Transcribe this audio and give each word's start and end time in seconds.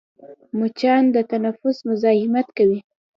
مچان 0.59 1.03
د 1.15 1.17
تنفس 1.31 1.77
مزاحمت 1.89 2.47
کوي 2.57 2.79